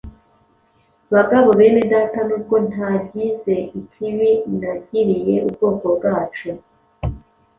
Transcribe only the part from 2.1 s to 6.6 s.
nubwo ntagize ikibi nagiriye ubwoko bwacu